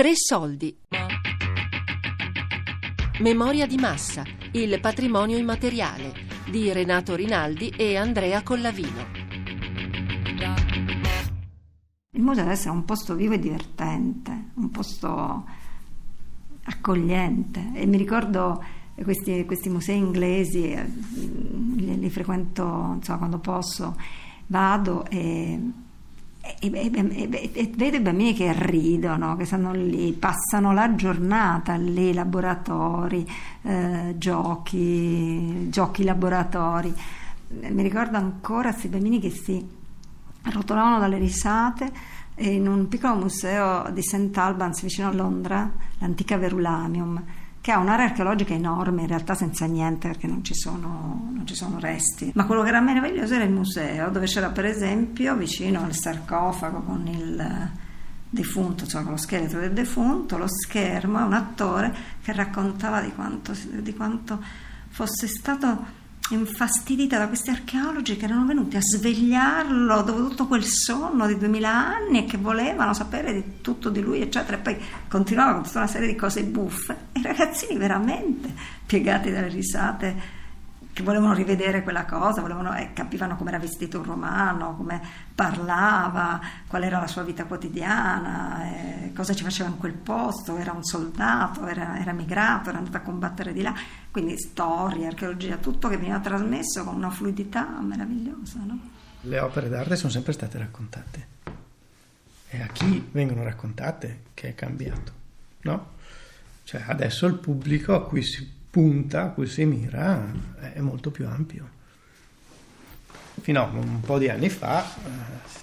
[0.00, 0.74] Tre soldi.
[3.20, 6.14] Memoria di massa, il patrimonio immateriale
[6.48, 9.04] di Renato Rinaldi e Andrea Collavino.
[12.12, 15.44] Il museo deve essere un posto vivo e divertente, un posto
[16.62, 18.64] accogliente e mi ricordo
[19.02, 20.82] questi, questi musei inglesi, eh,
[21.76, 23.94] li, li frequento insomma, quando posso,
[24.46, 25.60] vado e
[26.40, 32.14] e, e, e, vedo i bambini che ridono, che stanno lì, passano la giornata lì,
[32.14, 33.28] laboratori,
[33.62, 36.94] eh, giochi, giochi laboratori.
[37.48, 39.78] Mi ricordo ancora questi bambini che si
[40.42, 41.90] rotolavano dalle risate
[42.36, 44.36] in un piccolo museo di St.
[44.36, 47.22] Albans vicino a Londra, l'antica Verulamium
[47.60, 51.54] che ha un'area archeologica enorme, in realtà senza niente perché non ci, sono, non ci
[51.54, 52.32] sono resti.
[52.34, 56.80] Ma quello che era meraviglioso era il museo, dove c'era per esempio vicino al sarcofago
[56.80, 57.70] con il
[58.30, 63.52] defunto, cioè con lo scheletro del defunto, lo schermo un attore che raccontava di quanto,
[63.70, 64.42] di quanto
[64.88, 65.98] fosse stato
[66.30, 71.70] infastidita da questi archeologi che erano venuti a svegliarlo dopo tutto quel sonno di duemila
[71.70, 74.56] anni e che volevano sapere di tutto di lui, eccetera.
[74.56, 76.96] E poi continuava con tutta una serie di cose buffe.
[77.12, 78.52] E i ragazzini veramente
[78.86, 80.38] piegati dalle risate
[81.00, 85.00] che volevano rivedere quella cosa, volevano, eh, capivano come era vestito un romano, come
[85.34, 90.72] parlava, qual era la sua vita quotidiana, eh, cosa ci faceva in quel posto, era
[90.72, 93.74] un soldato, era, era migrato, era andato a combattere di là,
[94.10, 98.60] quindi storia, archeologia, tutto che veniva trasmesso con una fluidità meravigliosa.
[98.64, 98.78] No?
[99.22, 101.28] Le opere d'arte sono sempre state raccontate
[102.48, 105.12] e a chi vengono raccontate che è cambiato,
[105.62, 105.98] no?
[106.64, 110.32] Cioè adesso il pubblico a cui si punta, a cui si mira,
[110.72, 111.78] è molto più ampio.
[113.40, 115.08] Fino a un po' di anni fa eh,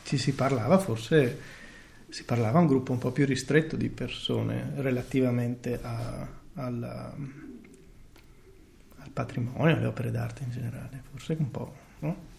[0.04, 1.40] ci si parlava, forse
[2.10, 7.14] si parlava a un gruppo un po' più ristretto di persone relativamente a, alla,
[8.98, 12.36] al patrimonio, alle opere d'arte in generale, forse un po', no?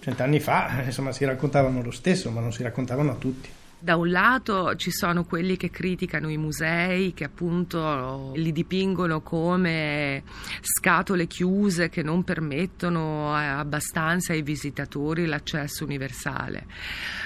[0.00, 3.48] Cent'anni fa, insomma, si raccontavano lo stesso, ma non si raccontavano a tutti.
[3.84, 10.22] Da un lato ci sono quelli che criticano i musei, che appunto li dipingono come
[10.62, 16.64] scatole chiuse che non permettono abbastanza ai visitatori l'accesso universale.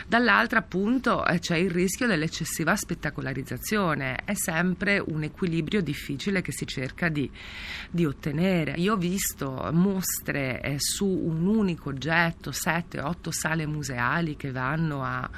[0.09, 6.67] Dall'altra appunto eh, c'è il rischio dell'eccessiva spettacolarizzazione, è sempre un equilibrio difficile che si
[6.67, 7.31] cerca di,
[7.89, 8.73] di ottenere.
[8.79, 15.31] Io ho visto mostre eh, su un unico oggetto, 7-8 sale museali che vanno a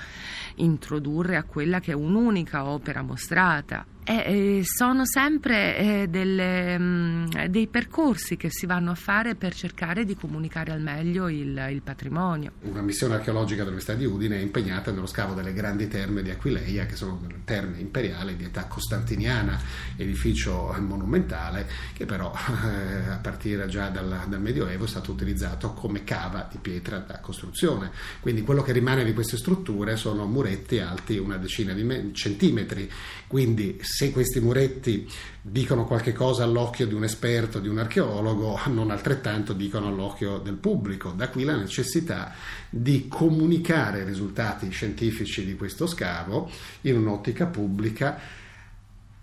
[0.55, 6.83] introdurre condurre a quella che è un'unica opera mostrata eh, sono sempre eh, delle, mh,
[6.83, 11.69] mm, dei percorsi che si vanno a fare per cercare di comunicare al meglio il,
[11.71, 12.53] il, patrimonio.
[12.63, 16.87] Una missione archeologica dell'Università di Udine è impegnata nello scavo delle grandi terme di Aquileia,
[16.87, 19.61] che sono terme imperiali di età costantiniana,
[19.97, 22.33] edificio monumentale che però
[22.65, 27.21] eh, a partire già dal, dal Medioevo è stato utilizzato come cava di pietra da
[27.21, 27.91] costruzione.
[28.21, 32.91] Quindi quello che rimane di queste strutture sono muretti alti una decina di me- centimetri,
[33.27, 35.07] quindi se questi muretti
[35.43, 40.55] dicono qualche cosa all'occhio di un esperto, di un archeologo, non altrettanto dicono all'occhio del
[40.55, 41.11] pubblico.
[41.11, 42.33] Da qui la necessità
[42.71, 46.51] di comunicare i risultati scientifici di questo scavo
[46.83, 48.19] in un'ottica pubblica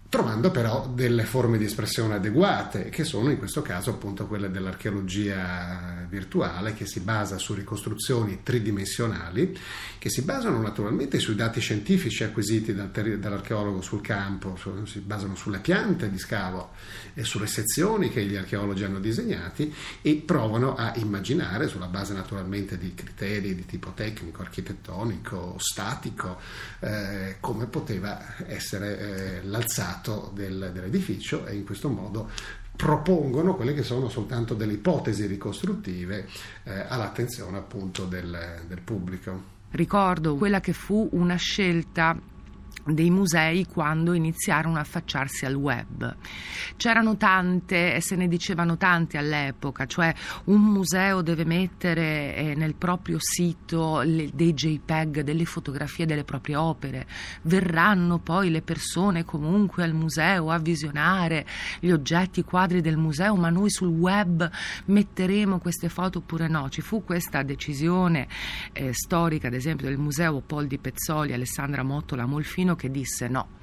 [0.10, 6.06] trovando però delle forme di espressione adeguate, che sono in questo caso appunto quelle dell'archeologia
[6.08, 9.58] virtuale, che si basa su ricostruzioni tridimensionali,
[9.98, 16.10] che si basano naturalmente sui dati scientifici acquisiti dall'archeologo sul campo, si basano sulle piante
[16.10, 16.72] di scavo
[17.14, 22.78] e sulle sezioni che gli archeologi hanno disegnati e provano a immaginare, sulla base naturalmente
[22.78, 26.40] di criteri di tipo tecnico, architettonico, statico,
[26.80, 32.30] eh, come poteva essere eh, l'alzata lato del, dell'edificio e in questo modo
[32.76, 36.28] propongono quelle che sono soltanto delle ipotesi ricostruttive
[36.64, 39.56] eh, all'attenzione appunto del, del pubblico.
[39.72, 42.16] Ricordo quella che fu una scelta
[42.86, 46.16] dei musei quando iniziarono a affacciarsi al web.
[46.76, 50.14] C'erano tante e se ne dicevano tante all'epoca, cioè
[50.46, 56.56] un museo deve mettere eh, nel proprio sito le, dei JPEG, delle fotografie delle proprie
[56.56, 57.08] opere,
[57.44, 61.46] verranno poi le persone comunque al museo a visionare
[61.80, 64.50] gli oggetti, i quadri del museo, ma noi sul web
[64.86, 66.70] metteremo queste foto oppure no.
[66.70, 68.28] Ci fu questa decisione
[68.74, 73.56] eh, storica, ad esempio, del museo Pol di Pezzoli, Alessandra Mottola Molfino, che disse no,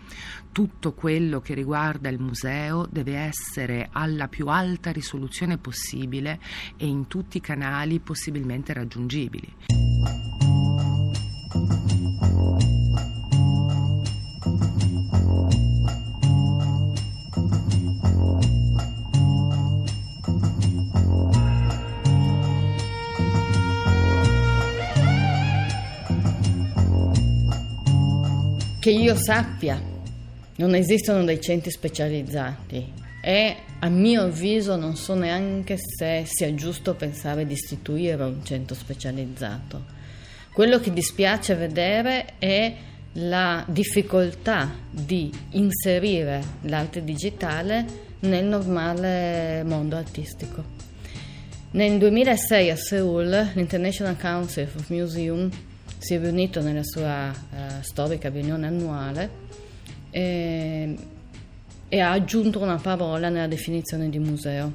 [0.52, 6.40] tutto quello che riguarda il museo deve essere alla più alta risoluzione possibile
[6.76, 10.43] e in tutti i canali possibilmente raggiungibili.
[28.84, 29.80] Che io sappia,
[30.56, 32.92] non esistono dei centri specializzati
[33.22, 38.74] e a mio avviso non so neanche se sia giusto pensare di istituire un centro
[38.74, 39.86] specializzato.
[40.52, 42.74] Quello che dispiace vedere è
[43.12, 47.86] la difficoltà di inserire l'arte digitale
[48.18, 50.62] nel normale mondo artistico.
[51.70, 55.48] Nel 2006 a Seoul l'International Council of Museum
[56.04, 59.30] si è riunito nella sua uh, storica riunione annuale
[60.10, 60.94] e,
[61.88, 64.70] e ha aggiunto una parola nella definizione di museo.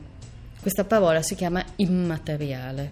[0.60, 2.92] Questa parola si chiama immateriale,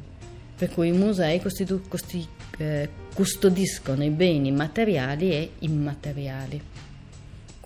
[0.55, 2.27] per cui i musei costitu- costi-
[2.59, 6.61] eh, custodiscono i beni materiali e immateriali.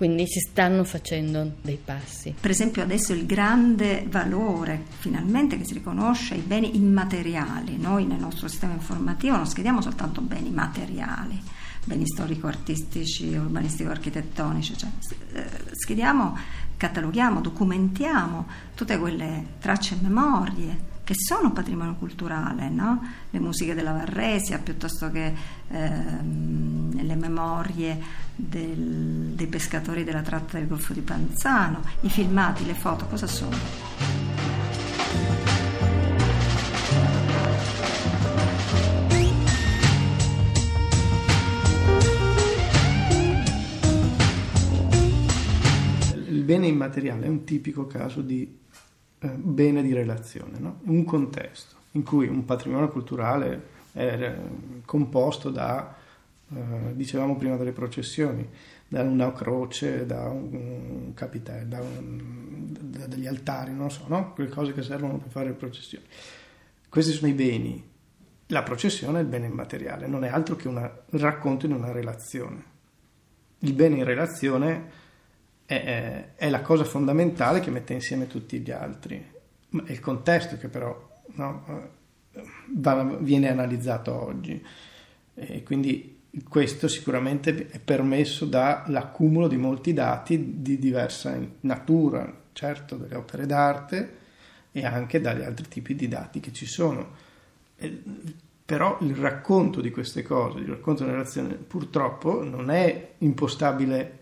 [0.01, 2.33] Quindi si stanno facendo dei passi.
[2.42, 7.77] Per esempio adesso il grande valore finalmente che si riconosce ai beni immateriali.
[7.77, 11.39] Noi nel nostro sistema informativo non schediamo soltanto beni materiali,
[11.86, 14.89] beni storico-artistici, urbanistico-architettonici, cioè
[15.33, 16.36] eh, schediamo,
[16.77, 23.01] cataloghiamo, documentiamo tutte quelle tracce e memorie che sono patrimonio culturale, no?
[23.30, 25.33] le musiche della Varresia piuttosto che
[25.68, 28.00] ehm, le memorie
[28.36, 33.57] del, dei pescatori della tratta del Golfo di Panzano, i filmati, le foto, cosa sono?
[46.27, 48.61] Il bene immateriale è un tipico caso di
[49.24, 50.80] eh, bene di relazione, no?
[50.86, 54.36] un contesto in cui un patrimonio culturale è
[54.84, 55.94] composto da,
[56.54, 58.48] eh, dicevamo prima delle processioni,
[58.88, 64.34] da una croce, da un capitello, da, da degli altari, non so, no?
[64.34, 66.06] quelle cose che servono per fare le processioni.
[66.90, 67.90] Questi sono i beni.
[68.48, 72.64] La processione è il bene immateriale, non è altro che un racconto in una relazione.
[73.60, 74.90] Il bene in relazione
[75.80, 79.16] è, è, la cosa fondamentale che mette insieme tutti gli altri.
[79.86, 81.90] È il contesto che però no,
[82.74, 84.62] va, viene analizzato oggi.
[85.34, 93.16] E quindi questo sicuramente è permesso dall'accumulo di molti dati di diversa natura, certo delle
[93.16, 94.18] opere d'arte
[94.74, 97.16] e anche dagli altri tipi di dati che ci sono.
[97.78, 98.02] E,
[98.66, 104.20] però il racconto di queste cose, il racconto della relazione, purtroppo non è impostabile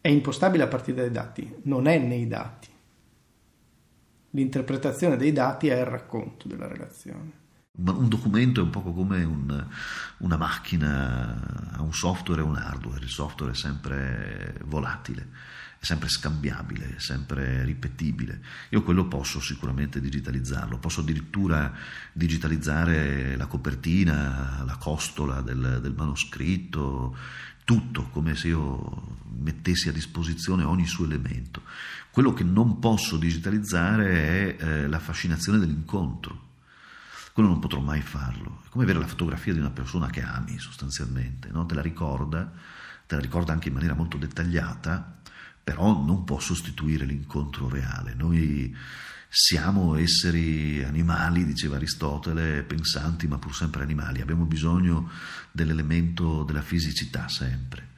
[0.00, 2.68] è impostabile a partire dai dati, non è nei dati.
[4.30, 7.46] L'interpretazione dei dati è il racconto della relazione.
[7.78, 9.66] Un documento è un po' come un,
[10.18, 15.28] una macchina, un software e un hardware, il software è sempre volatile,
[15.78, 18.40] è sempre scambiabile, è sempre ripetibile.
[18.70, 21.72] Io quello posso sicuramente digitalizzarlo, posso addirittura
[22.12, 27.16] digitalizzare la copertina, la costola del, del manoscritto,
[27.68, 31.64] tutto, come se io mettessi a disposizione ogni suo elemento.
[32.10, 36.46] Quello che non posso digitalizzare è eh, la fascinazione dell'incontro.
[37.34, 38.62] Quello non potrò mai farlo.
[38.64, 41.66] È come avere la fotografia di una persona che ami sostanzialmente, no?
[41.66, 42.50] te la ricorda,
[43.06, 45.18] te la ricorda anche in maniera molto dettagliata,
[45.62, 48.14] però non può sostituire l'incontro reale.
[48.14, 48.74] Noi
[49.28, 55.10] siamo esseri animali, diceva Aristotele, pensanti ma pur sempre animali, abbiamo bisogno
[55.52, 57.96] dell'elemento della fisicità sempre.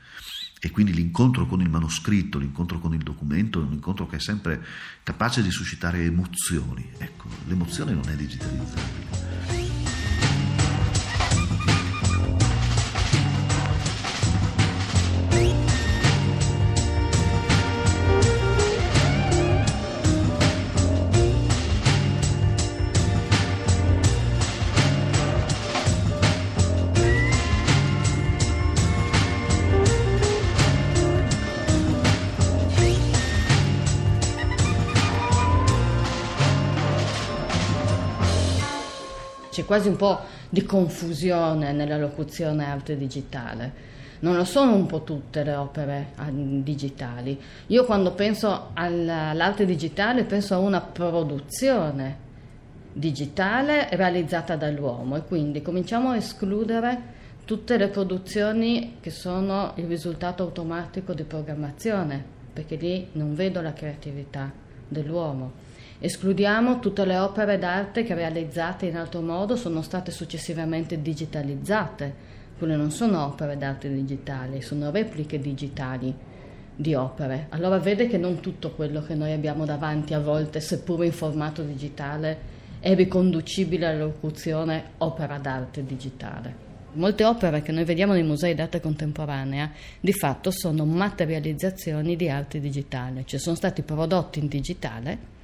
[0.62, 4.20] E quindi l'incontro con il manoscritto, l'incontro con il documento è un incontro che è
[4.20, 4.62] sempre
[5.02, 6.86] capace di suscitare emozioni.
[6.98, 9.69] Ecco, l'emozione non è digitalizzabile.
[39.70, 43.72] Quasi un po' di confusione nella locuzione arte digitale.
[44.18, 47.40] Non lo sono un po' tutte le opere ah, digitali.
[47.68, 52.16] Io quando penso all'arte digitale penso a una produzione
[52.92, 57.02] digitale realizzata dall'uomo e quindi cominciamo a escludere
[57.44, 63.72] tutte le produzioni che sono il risultato automatico di programmazione, perché lì non vedo la
[63.72, 64.50] creatività
[64.88, 65.68] dell'uomo.
[66.02, 72.28] Escludiamo tutte le opere d'arte che realizzate in altro modo sono state successivamente digitalizzate.
[72.56, 76.14] Quelle non sono opere d'arte digitali, sono repliche digitali
[76.74, 77.48] di opere.
[77.50, 81.60] Allora vede che non tutto quello che noi abbiamo davanti a volte, seppur in formato
[81.60, 82.38] digitale,
[82.80, 86.68] è riconducibile alla locuzione opera d'arte digitale.
[86.92, 92.58] Molte opere che noi vediamo nei musei d'arte contemporanea di fatto sono materializzazioni di arte
[92.58, 95.36] digitale, cioè sono stati prodotti in digitale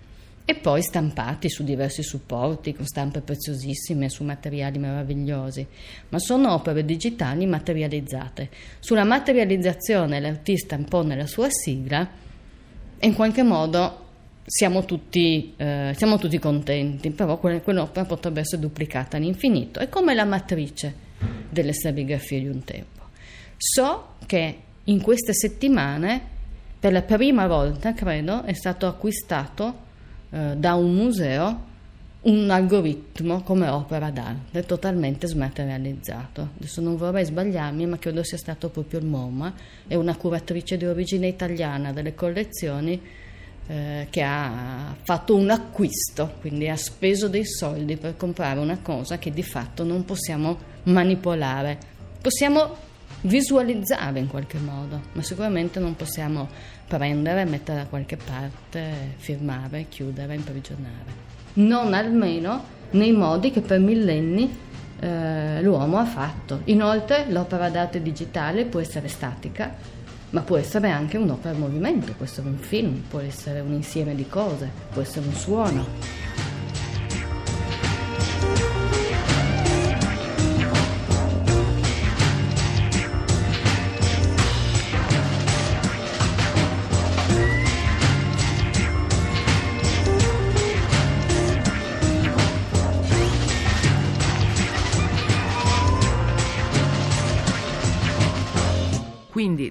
[0.49, 5.67] e poi stampati su diversi supporti con stampe preziosissime su materiali meravigliosi,
[6.11, 8.49] ma sono opere digitali materializzate.
[8.79, 12.09] Sulla materializzazione l'artista impone la sua sigla
[12.97, 14.05] e in qualche modo
[14.47, 19.81] siamo tutti, eh, siamo tutti contenti, però quell'opera potrebbe essere duplicata all'infinito.
[19.81, 20.95] È come la matrice
[21.51, 23.03] delle serigrafie di un tempo.
[23.57, 26.21] So che in queste settimane,
[26.79, 29.86] per la prima volta, credo, è stato acquistato
[30.37, 31.75] eh, da un museo
[32.27, 36.51] un algoritmo come opera d'arte totalmente smaterializzato.
[36.59, 39.55] Adesso non vorrei sbagliarmi, ma credo sia stato proprio il MoMA,
[39.87, 43.01] è una curatrice di origine italiana delle collezioni
[43.69, 49.19] eh, che ha fatto un acquisto, quindi ha speso dei soldi per comprare una cosa
[49.19, 51.79] che di fatto non possiamo manipolare.
[52.21, 52.77] Possiamo
[53.23, 56.49] visualizzare in qualche modo, ma sicuramente non possiamo
[56.87, 61.25] prendere, mettere da qualche parte, firmare, chiudere, imprigionare.
[61.55, 64.65] Non almeno nei modi che per millenni
[65.01, 66.61] eh, l'uomo ha fatto.
[66.65, 69.75] Inoltre l'opera d'arte digitale può essere statica,
[70.31, 74.15] ma può essere anche un'opera in movimento, può essere un film, può essere un insieme
[74.15, 75.87] di cose, può essere un suono.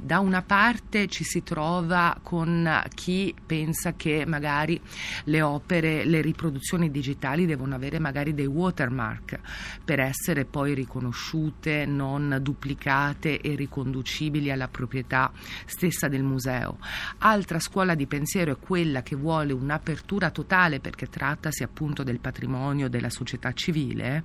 [0.04, 4.80] Da una parte ci si trova con chi pensa che magari
[5.26, 9.40] le opere, le riproduzioni digitali devono avere magari dei watermark
[9.84, 15.32] per essere poi riconosciute, non duplicate e riconducibili alla proprietà
[15.66, 16.78] stessa del museo.
[17.20, 22.90] Altra scuola di pensiero è quella che vuole un'apertura totale perché trattasi appunto del patrimonio
[22.90, 24.24] della società civile,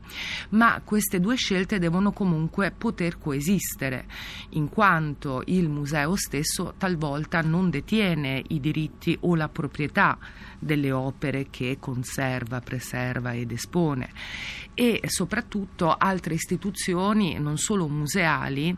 [0.51, 4.07] ma queste due scelte devono comunque poter coesistere
[4.51, 10.19] in quanto quanto il museo stesso talvolta non detiene i diritti o la proprietà
[10.59, 14.11] delle opere che conserva, preserva ed espone.
[14.75, 18.77] E soprattutto altre istituzioni, non solo museali,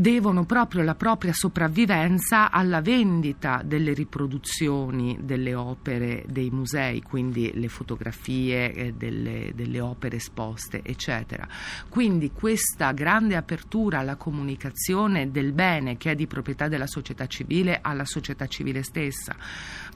[0.00, 7.68] devono proprio la propria sopravvivenza alla vendita delle riproduzioni delle opere dei musei, quindi le
[7.68, 11.46] fotografie eh, delle, delle opere esposte, eccetera.
[11.90, 17.80] Quindi questa grande apertura alla comunicazione del bene che è di proprietà della società civile
[17.82, 19.36] alla società civile stessa,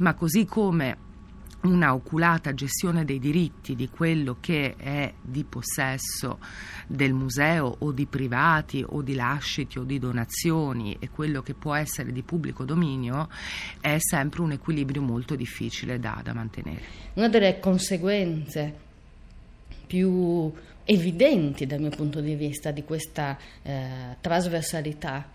[0.00, 1.12] ma così come
[1.64, 6.38] una oculata gestione dei diritti di quello che è di possesso
[6.86, 11.74] del museo o di privati o di lasciti o di donazioni e quello che può
[11.74, 13.28] essere di pubblico dominio
[13.80, 16.82] è sempre un equilibrio molto difficile da, da mantenere.
[17.14, 18.82] Una delle conseguenze
[19.86, 20.52] più
[20.84, 25.30] evidenti dal mio punto di vista di questa eh, trasversalità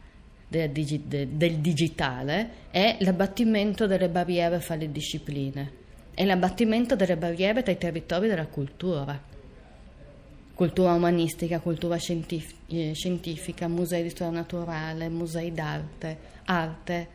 [0.48, 7.64] del, digi- del digitale è l'abbattimento delle barriere fra le discipline è l'abbattimento delle barriere
[7.64, 9.20] tra i territori della cultura.
[10.54, 17.08] Cultura umanistica, cultura scientif- eh, scientifica, musei di storia naturale, musei d'arte, arte,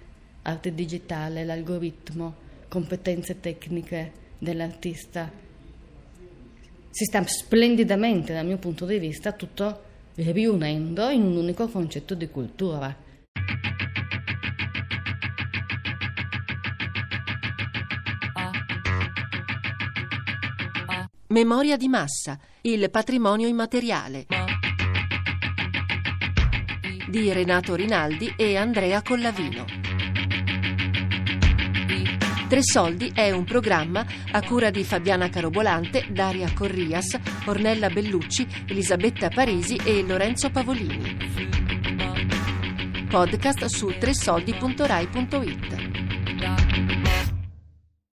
[0.42, 2.34] arte digitale, l'algoritmo,
[2.68, 5.30] competenze tecniche dell'artista.
[6.90, 9.82] Si sta splendidamente, dal mio punto di vista, tutto
[10.14, 13.03] riunendo in un unico concetto di cultura.
[21.34, 24.26] Memoria di massa, il patrimonio immateriale
[27.08, 29.64] di Renato Rinaldi e Andrea Collavino.
[32.48, 39.28] Tre Soldi è un programma a cura di Fabiana Carobolante, Daria Corrias, Ornella Bellucci, Elisabetta
[39.28, 41.16] Parisi e Lorenzo Pavolini.
[43.08, 45.73] Podcast su tresoldi.rai.it.